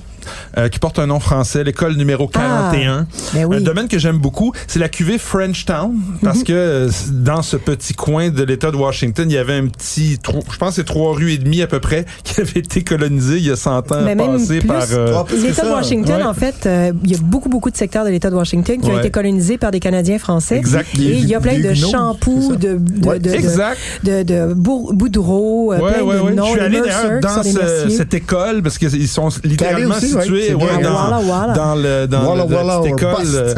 [0.57, 3.07] Euh, qui porte un nom français, l'école numéro 41.
[3.33, 3.57] Ben oui.
[3.57, 7.93] Un domaine que j'aime beaucoup, c'est la cuvée Frenchtown, parce que euh, dans ce petit
[7.93, 11.13] coin de l'État de Washington, il y avait un petit, je pense que c'est trois
[11.13, 14.01] rues et demie à peu près, qui avait été colonisé il y a 100 ans,
[14.03, 14.83] Mais même passé plus, par...
[14.93, 15.69] euh, Ah, L'État de.
[15.71, 16.23] Washington, Ouais.
[16.23, 18.89] en fait, euh, il y a beaucoup, beaucoup de secteurs de l'État de Washington qui
[18.89, 18.99] ont Ouais.
[18.99, 20.57] été colonisés par des Canadiens français.
[20.57, 20.87] Exact.
[20.97, 23.19] Et il y a plein de shampoos, de, de, Ouais.
[23.19, 23.77] de, de, Exact.
[24.03, 26.33] de, de Boudreau, Ouais, plein ouais, de ouais.
[26.33, 30.55] noms, Je suis allé d'ailleurs dans ce- cette école parce qu'ils sont littéralement aussi, ouais.
[30.55, 30.79] bien.
[30.81, 33.25] dans, dans le dans le- la petite école.
[33.35, 33.53] euh,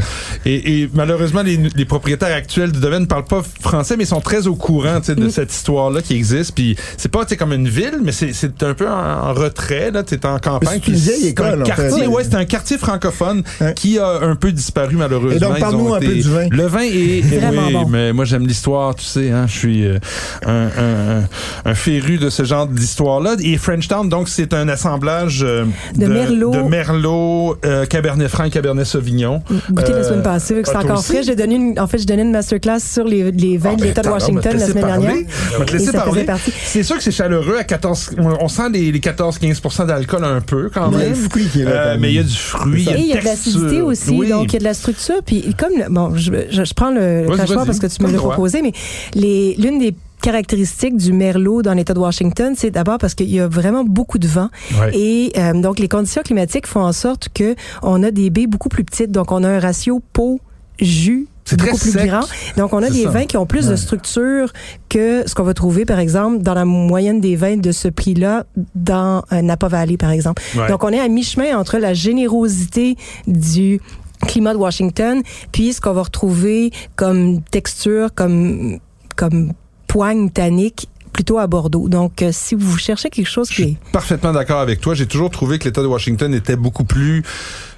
[0.46, 4.08] Et, et malheureusement, les, les propriétaires actuels du domaine ne parlent pas français, mais ils
[4.08, 5.24] sont très au courant tu sais, Mm.
[5.26, 6.54] de cette histoire-là qui existe.
[6.54, 9.34] Puis c'est pas tu sais, comme une ville, mais c'est c'est un peu en, en
[9.34, 9.92] retrait.
[9.92, 10.70] Là, t'es en campagne.
[10.70, 11.88] c'est une puis vieille c'est école, un en fait.
[11.90, 12.08] quartier.
[12.08, 12.24] Ouais.
[12.24, 13.44] C'est un quartier francophone
[13.76, 15.36] qui a un peu disparu malheureusement.
[15.36, 16.48] Et donc, Ils parle-nous ont un peu du vin.
[16.50, 16.88] Le vin est
[17.52, 17.88] oui, bon.
[17.90, 19.32] mais moi j'aime l'histoire, tu sais.
[19.32, 19.98] Hein, je suis euh,
[20.46, 21.24] un, un,
[21.66, 23.36] un féru de ce genre d'histoire-là.
[23.40, 25.66] Et Frenchtown, donc c'est un assemblage euh,
[25.96, 26.47] De Merlot.
[26.52, 29.42] De Merlot, euh, Cabernet Franc, et Cabernet Sauvignon.
[29.72, 31.24] Goûté la Euh, semaine passée, vu que c'est ah, encore frais.
[31.24, 33.82] J'ai donné une, en fait, j'ai donné une masterclass sur les, les vins Ah, de
[33.82, 35.06] ben, l'État de Washington la semaine parler.
[35.08, 35.26] dernière.
[35.56, 36.12] On va te Et laisser ça parler.
[36.14, 36.54] faisait partie.
[36.64, 38.12] C'est sûr que c'est chaleureux à 14.
[38.42, 41.10] On, sent les, les 14-15% d'alcool un peu quand Il y a même.
[41.10, 42.00] le fruit qui est là, Euh, quand même.
[42.02, 42.88] mais il y a du fruit.
[42.90, 44.30] Et il y a de l'acidité aussi, Oui.
[44.30, 45.16] donc il y a de la structure.
[45.26, 48.18] Puis comme, bon, je, je, je prends le, le crachoir parce que tu me l'as
[48.18, 48.72] proposé, mais
[49.16, 49.96] l'une des
[50.32, 54.18] caractéristiques du merlot dans l'État de Washington, c'est d'abord parce qu'il y a vraiment beaucoup
[54.18, 54.50] de vent.
[54.78, 54.92] Ouais.
[54.94, 58.68] Et euh, donc, les conditions climatiques font en sorte que on a des baies beaucoup
[58.68, 59.10] plus petites.
[59.10, 62.08] Donc, on a un ratio peau-jus C'est très beaucoup plus sec.
[62.10, 62.26] grand.
[62.58, 63.10] Donc, on a des ça.
[63.10, 64.52] vins qui ont plus de structure
[64.90, 68.46] que ce qu'on va trouver, par exemple, dans la moyenne des vins de ce prix-là
[68.76, 70.44] dans euh, Napa Valley, par exemple.
[70.58, 70.68] Ouais.
[70.68, 73.80] Donc, on est à mi-chemin entre la générosité du
[74.28, 75.22] climat de Washington,
[75.54, 78.80] puis ce qu'on va retrouver comme texture, comme,
[79.16, 79.54] comme
[79.88, 81.90] poigne tannique plutôt à Bordeaux.
[81.90, 83.92] Donc, euh, si vous cherchez quelque chose Je qui suis est...
[83.92, 84.94] parfaitement d'accord avec toi.
[84.94, 87.24] J'ai toujours trouvé que l'État de Washington était beaucoup plus...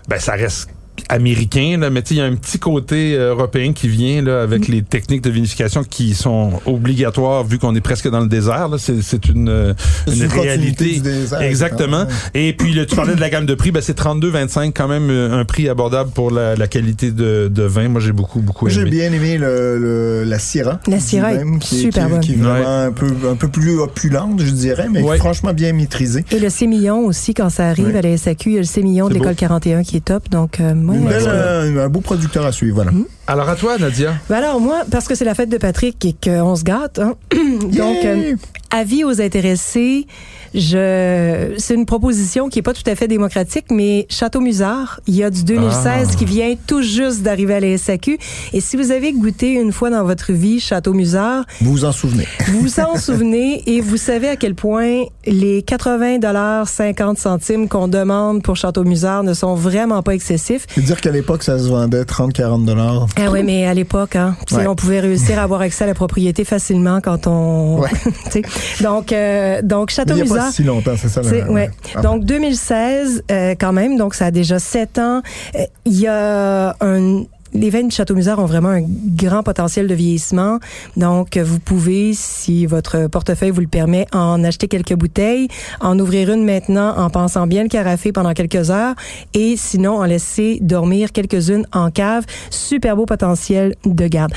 [0.09, 0.69] Ben, ça reste
[1.09, 4.21] américain, là, mais tu sais, il y a un petit côté euh, européen qui vient
[4.21, 4.71] là, avec Mm.
[4.71, 8.67] les techniques de vinification qui sont obligatoires vu qu'on est presque dans le désert.
[8.69, 8.77] là.
[8.77, 9.75] C'est, c'est une,
[10.07, 10.85] C'est une réalité.
[10.95, 12.01] du désert, Exactement.
[12.01, 12.41] ouais.
[12.49, 15.09] Et puis, là, tu parlais de la gamme de prix, ben, c'est 32,25 quand même
[15.09, 17.88] euh, un prix abordable pour la, la qualité de, de vin.
[17.89, 18.89] Moi, j'ai beaucoup, beaucoup J'ai aimé.
[18.89, 20.79] bien aimé le, le- la Syrah.
[20.88, 22.19] La Syrah est même, qui, super qui- bonne.
[22.21, 25.17] Qui est vraiment un, peu, un peu plus opulente, je dirais, mais Ouais.
[25.17, 26.25] franchement bien maîtrisée.
[26.31, 29.07] Et le sémillon aussi, quand ça arrive à la SAQ, il y a le sémillon
[29.09, 29.35] de l'école beau.
[29.35, 30.29] 41 qui est top.
[30.29, 32.91] Donc, euh, Une belle, euh, un beau producteur à suivre, voilà.
[33.31, 34.15] Alors, à toi, Nadia.
[34.27, 37.13] Ben alors moi, parce que c'est la fête de Patrick et qu'on se gâte, hein?
[37.61, 38.05] donc Yeah!
[38.15, 38.35] euh,
[38.71, 40.07] avis aux intéressés,
[40.55, 45.15] je c'est une proposition qui est pas tout à fait démocratique, mais Château Musard, il
[45.15, 48.17] y a du 2016 qui vient tout juste d'arriver à la SAQ.
[48.53, 51.91] Et si vous avez goûté une fois dans votre vie Château Musard, Vous vous en
[51.91, 52.25] souvenez.
[52.47, 57.67] vous vous en souvenez et vous savez à quel point les 80 dollars 50 centimes
[57.67, 60.65] qu'on demande pour Château Musard ne sont vraiment pas excessifs.
[60.77, 63.05] Dire qu'à l'époque, ça se vendait 30-40 dollars.
[63.21, 64.67] Ah ouais, mais à l'époque, hein, Ouais.
[64.67, 67.79] on pouvait réussir à avoir accès à la propriété facilement quand on.
[67.79, 67.89] Ouais.
[68.82, 71.21] donc, euh, donc Château Il n'y a pas si longtemps, c'est ça.
[71.21, 71.69] Le- ouais.
[71.95, 72.01] Ah.
[72.01, 75.21] Donc 2016, euh, quand même, donc ça a déjà sept ans.
[75.55, 79.88] Euh, Il y a un les vins du Château Musard ont vraiment un grand potentiel
[79.88, 80.59] de vieillissement.
[80.97, 85.47] Donc, vous pouvez, si votre portefeuille vous le permet, en acheter quelques bouteilles,
[85.81, 88.95] en ouvrir une maintenant en pensant bien le carafer pendant quelques heures
[89.33, 92.25] et sinon en laisser dormir quelques-unes en cave.
[92.49, 94.31] Super beau potentiel de garde.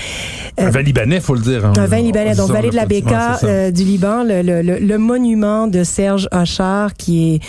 [0.60, 1.64] Euh, Un vin libanais, faut le dire.
[1.66, 1.72] hein.
[1.76, 4.78] un vin libanais, donc vallée de la Béca ouais, euh, du Liban, le, le, le,
[4.78, 7.40] le monument de Serge Achard qui est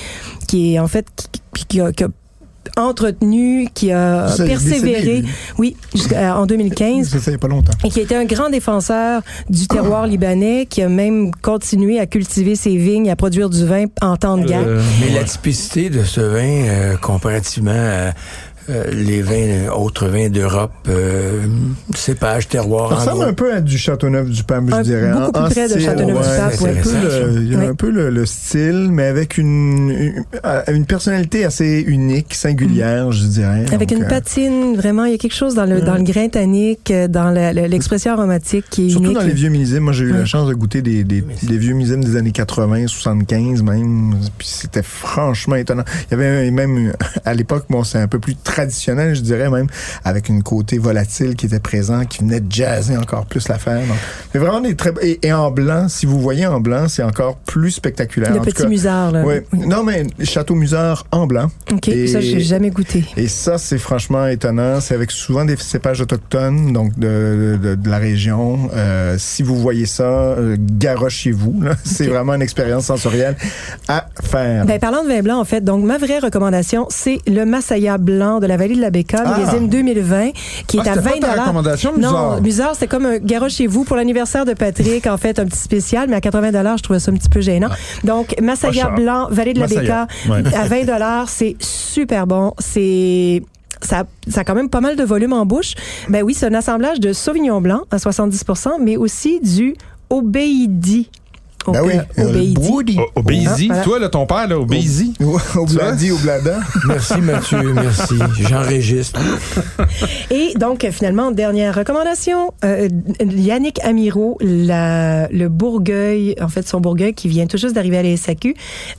[0.47, 1.05] qui est en fait
[1.53, 2.07] qui, qui a, qui a
[2.77, 7.39] entretenu, qui a Ça, persévéré, décédé, oui, jusqu'à- en 2015 C'est ça, il n'y a
[7.39, 7.73] pas longtemps.
[7.83, 12.05] et qui a été un grand défenseur du terroir libanais, qui a même continué à
[12.05, 14.63] cultiver ses vignes, à produire du vin en temps de guerre.
[14.65, 15.13] Euh, Mais ouais.
[15.19, 18.13] la typicité de ce vin, euh, comparativement à
[18.69, 21.41] euh, les vins, euh, autres vins d'Europe, euh,
[21.95, 25.11] cépage, terroir, Ça ressemble un peu à du Châteauneuf-du-Pape, je dirais.
[25.11, 26.79] beaucoup En- plus en près de style, Châteauneuf-du-Pape, c'est ouais.
[26.79, 27.67] un peu le- Il y a Ouais.
[27.67, 30.23] un peu le, le style, mais avec une, une,
[30.73, 33.65] une personnalité assez unique, singulière, je dirais.
[33.73, 36.03] Avec Donc, une euh, patine, vraiment, il y a quelque chose dans le, dans le
[36.03, 39.17] grain tannique, dans l'expression aromatique qui est Surtout unique.
[39.17, 39.83] dans les vieux millésimes.
[39.83, 42.87] Moi, j'ai eu la chance de goûter des, des, des vieux millésimes des années 80,
[42.87, 44.15] 75 même.
[44.37, 45.83] Puis c'était franchement étonnant.
[46.09, 46.93] Il y avait même,
[47.25, 49.67] à l'époque, bon, c'est un peu plus traditionnel, je dirais même,
[50.05, 53.81] avec une côté volatile qui était présent, qui venait de jazzer encore plus l'affaire.
[54.33, 54.91] Mais vraiment des très...
[55.01, 58.31] Et, et en blanc, si vous voyez en blanc, c'est encore plus spectaculaire.
[58.31, 59.23] Le En petit musard, là.
[59.23, 59.43] Ouais.
[59.53, 61.49] Non, mais Château Musard en blanc.
[61.71, 63.03] OK, Et- ça, j'ai jamais goûté.
[63.17, 64.79] Et ça, c'est franchement étonnant.
[64.81, 68.69] C'est avec souvent des cépages autochtones, donc de, de, de la région.
[68.75, 71.63] Euh, si vous voyez ça, euh, garochez-vous.
[71.83, 73.35] C'est vraiment une expérience sensorielle
[73.87, 74.65] à faire.
[74.65, 78.39] Ben, parlant de vin blanc, en fait, donc ma vraie recommandation, c'est le Masaya blanc
[78.43, 79.37] de la vallée de la Béca, Ah.
[79.37, 80.31] millésime 2020,
[80.67, 81.93] qui est Ah, à c'était 20 pas ta recommandation?
[81.97, 85.45] Non, Musard, c'est comme un garage chez vous pour l'anniversaire de Patrick, en fait, un
[85.45, 87.69] petit spécial, mais à 80 je trouvais ça un petit peu gênant.
[88.03, 88.35] Donc,
[88.81, 88.95] cher.
[88.95, 90.55] blanc, vallée de la Masaya, Béca, ouais.
[90.55, 92.53] à 20 c'est super bon.
[92.59, 93.41] C'est
[93.81, 95.73] ça, ça a quand même pas mal de volume en bouche.
[96.09, 99.75] Ben oui, c'est un assemblage de Sauvignon blanc à 70% mais aussi du
[100.09, 101.09] Obeidi.
[101.71, 105.13] Ben oui, euh, toi, là, ton père, là, Obéisi.
[105.21, 105.83] Au, au Tu vois?
[105.85, 106.59] bladi, au blada.
[106.87, 108.15] Merci Mathieu, merci.
[108.47, 109.19] J'enregistre.
[110.31, 112.89] Et donc, euh, finalement, dernière recommandation, euh,
[113.25, 118.03] Yannick Amiro, la, le Bourgueil, en fait, son Bourgueil qui vient tout juste d'arriver à
[118.03, 118.55] la SAQ,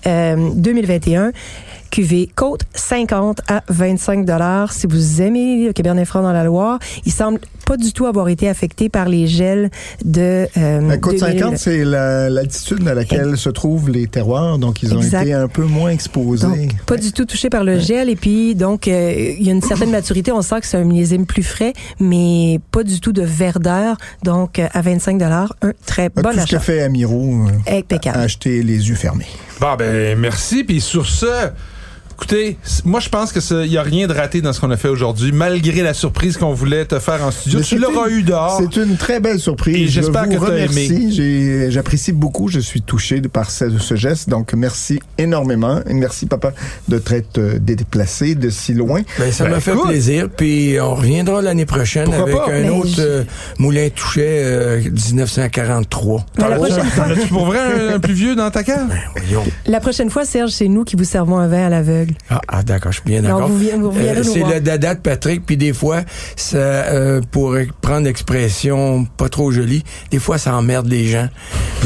[0.06, 1.32] euh, 2021.
[1.90, 4.72] cuvée Côte 50 à 25 dollars.
[4.72, 8.28] Si vous aimez le Cabernet Franc dans la Loire, il semble pas du tout avoir
[8.28, 9.70] été affecté par les gels
[10.04, 11.38] de euh, La côte 2000.
[11.40, 15.22] 50, c'est la- l'altitude à laquelle se trouvent les terroirs, donc ils ont Exact.
[15.22, 16.46] été un peu moins exposés.
[16.46, 18.08] Donc, pas du tout touché par le gel.
[18.10, 20.32] Et puis, donc, euh, il y a une certaine maturité.
[20.32, 23.96] On sent que c'est un millésime plus frais, mais pas du tout de verdeur.
[24.22, 25.46] Donc, euh, à 25 un
[25.86, 26.56] très Ah, bon Tout ce achat.
[26.56, 28.18] qu'a fait Amiro, euh, Impeccable.
[28.18, 29.26] acheter les yeux fermés.
[29.60, 30.64] Bon, ben, merci.
[30.64, 31.26] Puis sur ce,
[32.16, 34.88] écoutez, moi, je pense qu'il n'y a rien de raté dans ce qu'on a fait
[34.88, 37.58] aujourd'hui, malgré la surprise qu'on voulait te faire en studio.
[37.60, 38.60] Mais Tu l'auras eu dehors.
[38.60, 39.76] C'est une très belle surprise.
[39.76, 40.94] Et Je j'espère vous que remercie.
[41.18, 41.70] aimé.
[41.70, 42.48] J'apprécie beaucoup.
[42.48, 44.28] Je suis touché par ce, ce geste.
[44.28, 45.80] Donc, merci énormément.
[45.88, 46.52] Et merci, papa,
[46.88, 49.02] de t'être euh, déplacé de si loin.
[49.18, 49.88] Ben, ça Ben, m'a fait écoute.
[49.88, 50.28] plaisir.
[50.34, 52.46] Puis on reviendra l'année prochaine Pourquoi avec pas?
[52.52, 53.24] un Ben, autre je- euh,
[53.58, 56.24] moulin touché euh, 1943.
[56.38, 58.86] Mais la, T'en prochaine fois, as-tu pour vrai un, un plus vieux dans ta cave?
[59.16, 59.42] Voyons.
[59.66, 62.03] la prochaine fois, Serge, c'est nous qui vous servons un vin à l'aveugle.
[62.30, 63.48] Ah, ah, d'accord, je suis bien d'accord.
[63.48, 66.02] nous c'est le dada de Patrick, puis des fois,
[66.36, 71.28] ça, euh, pour prendre l'expression pas trop jolie, des fois, ça emmerde les gens.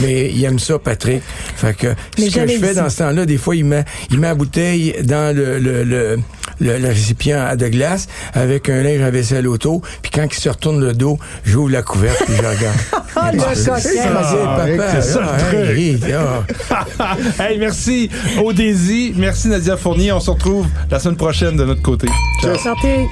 [0.00, 1.22] Mais il aime ça, Patrick.
[1.56, 4.20] Fait que Mais ce que je fais dans ce temps-là, des fois, il met, il
[4.20, 6.16] met la bouteille dans le, le, le,
[6.60, 9.80] le- le récipient à de glace avec un linge à vaisselle auto.
[10.02, 12.76] Puis quand il se retourne le dos, j'ouvre la couverte puis je regarde.
[13.14, 14.66] Ah, le C'est ça, papa.
[14.92, 15.78] c'est ça le Ah, truc.
[15.78, 17.16] hey, ah.
[17.44, 18.10] hey, merci
[18.42, 19.12] au Daisy.
[19.16, 20.07] Merci Nadia Fournier.
[20.10, 22.08] On se retrouve la semaine prochaine de notre côté.
[22.40, 22.56] Ciao.
[22.56, 23.06] Santé.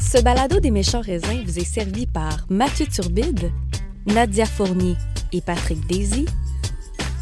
[0.00, 3.52] Ce balado des méchants raisins vous est servi par Mathieu Turbide,
[4.06, 4.96] Nadia Fournier
[5.32, 6.24] et Patrick Daisy.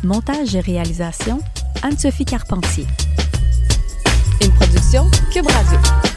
[0.05, 1.40] Montage et réalisation,
[1.83, 2.87] Anne-Sophie Carpentier.
[4.40, 6.13] Une production Cube Radio.